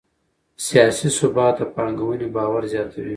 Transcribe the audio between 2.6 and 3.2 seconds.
زیاتوي